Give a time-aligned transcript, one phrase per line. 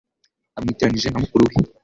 [0.57, 1.53] amwitiranije na mukuru we.